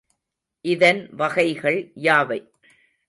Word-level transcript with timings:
இதன் 0.65 1.09
வகைகள் 1.11 1.91
யாவை? 1.95 2.39